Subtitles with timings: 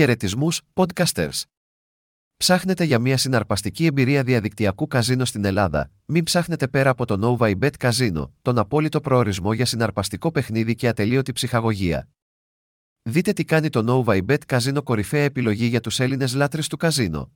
[0.00, 1.42] Χαιρετισμούς, podcasters.
[2.36, 7.58] Ψάχνετε για μια συναρπαστική εμπειρία διαδικτυακού καζίνο στην Ελλάδα, μην ψάχνετε πέρα από το Nova
[7.58, 12.08] Bet Casino, τον απόλυτο προορισμό για συναρπαστικό παιχνίδι και ατελείωτη ψυχαγωγία.
[13.02, 17.32] Δείτε τι κάνει το Nova Bet Casino κορυφαία επιλογή για τους Έλληνες λάτρες του καζίνο.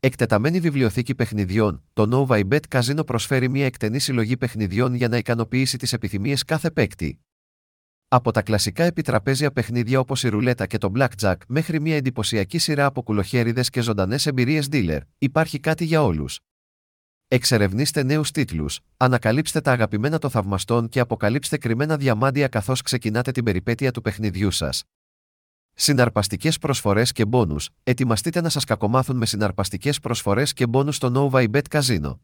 [0.00, 5.78] Εκτεταμένη βιβλιοθήκη παιχνιδιών, το Nova Bet Casino προσφέρει μια εκτενή συλλογή παιχνιδιών για να ικανοποιήσει
[5.78, 7.20] τις επιθυμίες κάθε παίκτη.
[8.14, 12.86] Από τα κλασικά επιτραπέζια παιχνίδια όπως η ρουλέτα και το blackjack μέχρι μια εντυπωσιακή σειρά
[12.86, 16.40] από κουλοχέριδες και ζωντανές εμπειρίες dealer, υπάρχει κάτι για όλους.
[17.28, 23.44] Εξερευνήστε νέους τίτλους, ανακαλύψτε τα αγαπημένα των θαυμαστών και αποκαλύψτε κρυμμένα διαμάντια καθώς ξεκινάτε την
[23.44, 24.84] περιπέτεια του παιχνιδιού σας.
[25.72, 31.46] Συναρπαστικές προσφορές και μπόνου, ετοιμαστείτε να σας κακομάθουν με συναρπαστικές προσφορές και μπόνου στο Nova
[31.50, 32.18] Bet Casino.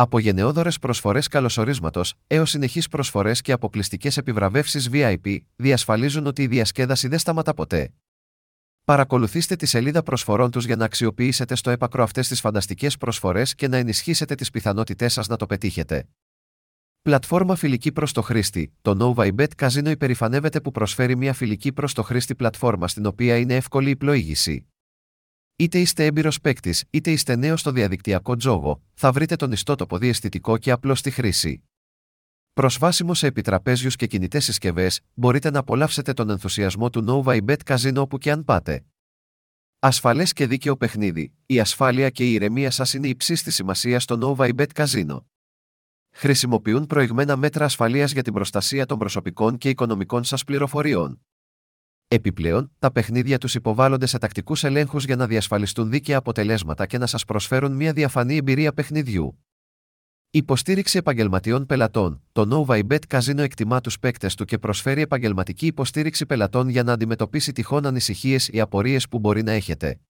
[0.00, 7.08] Από γενναιόδορε προσφορές καλωσορίσματος έως συνεχείς προσφορές και αποκλειστικές επιβραβεύσεις VIP διασφαλίζουν ότι η διασκέδαση
[7.08, 7.92] δεν σταματά ποτέ.
[8.84, 13.68] Παρακολουθήστε τη σελίδα προσφορών τους για να αξιοποιήσετε στο έπακρο αυτές τις φανταστικές προσφορές και
[13.68, 16.08] να ενισχύσετε τις πιθανότητές σας να το πετύχετε.
[17.02, 18.72] Πλατφόρμα φιλική προς το χρήστη.
[18.82, 23.56] Το NovaIBet Casino υπερηφανεύεται που προσφέρει μια φιλική προς το χρήστη πλατφόρμα στην οποία είναι
[23.56, 24.69] εύκολη η πλοήγηση.
[25.60, 30.58] Είτε είστε έμπειρος παίκτης, είτε είστε νέος στο διαδικτυακό τζόγο, θα βρείτε τον ιστότοπο διαισθητικό
[30.58, 31.62] και απλό στη χρήση.
[32.52, 37.94] Προσβάσιμο σε επιτραπέζιους και κινητές συσκευές, μπορείτε να απολαύσετε τον ενθουσιασμό του Nova Bet Casino
[37.96, 38.84] όπου και αν πάτε.
[39.78, 44.50] Ασφαλές και δίκαιο παιχνίδι, η ασφάλεια και η ηρεμία σας είναι υψίστη σημασία στο Nova
[44.56, 45.24] Bet Casino.
[46.10, 51.20] Χρησιμοποιούν προηγμένα μέτρα ασφαλείας για την προστασία των προσωπικών και οικονομικών σας πληροφοριών.
[52.12, 57.06] Επιπλέον, τα παιχνίδια τους υποβάλλονται σε τακτικούς ελέγχους για να διασφαλιστούν δίκαια αποτελέσματα και να
[57.06, 59.44] σας προσφέρουν μια διαφανή εμπειρία παιχνιδιού.
[60.30, 62.22] Υποστήριξη επαγγελματιών πελατών.
[62.32, 66.92] Το Nova Bet Casino εκτιμά τους παίκτες του και προσφέρει επαγγελματική υποστήριξη πελατών για να
[66.92, 70.00] αντιμετωπίσει τυχόν ανησυχίες ή απορίες που μπορεί να έχετε.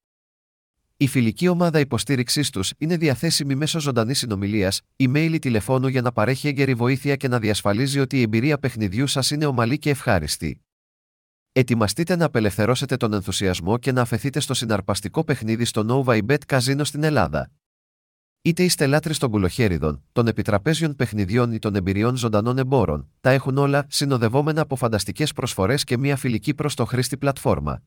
[0.97, 6.13] Η φιλική ομάδα υποστήριξής τους είναι διαθέσιμη μέσω ζωντανής συνομιλίας, email ή τηλεφώνου για να
[6.13, 10.61] παρέχει έγκαιρη βοήθεια και να διασφαλίζει ότι η εμπειρία παιχνιδιού σας είναι ομαλή και ευχάριστη.
[11.53, 16.81] Ετοιμαστείτε να απελευθερώσετε τον ενθουσιασμό και να αφαιθείτε στο συναρπαστικό παιχνίδι στο Nova Bet Casino
[16.83, 17.51] στην Ελλάδα.
[18.43, 23.59] Είτε είστε λάτρε των κουλοχέριδων, των επιτραπέζιων παιχνιδιών ή των εμπειριών ζωντανών εμπόρων, τα έχουν
[23.59, 27.83] όλα συνοδευόμενα από φανταστικές προσφορές και μια φιλική προς το χρήστη πλατφόρμα.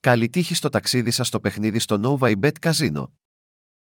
[0.00, 3.04] Καλή τύχη στο ταξίδι σας στο παιχνίδι στο Nova Bet Casino.